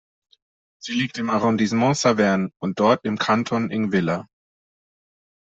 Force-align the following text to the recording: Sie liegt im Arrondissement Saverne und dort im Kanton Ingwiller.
Sie 0.79 0.93
liegt 0.93 1.19
im 1.19 1.29
Arrondissement 1.29 1.95
Saverne 1.95 2.49
und 2.57 2.79
dort 2.79 3.05
im 3.05 3.19
Kanton 3.19 3.69
Ingwiller. 3.69 4.25